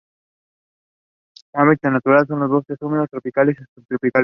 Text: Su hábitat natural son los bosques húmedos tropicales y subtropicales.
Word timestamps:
Su 1.35 1.45
hábitat 1.53 1.91
natural 1.91 2.25
son 2.25 2.39
los 2.39 2.49
bosques 2.49 2.75
húmedos 2.81 3.07
tropicales 3.11 3.55
y 3.59 3.63
subtropicales. 3.75 4.19